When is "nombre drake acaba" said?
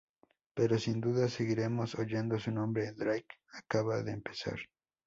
2.51-4.01